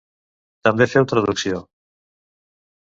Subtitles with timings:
[0.69, 1.63] També féu traducció.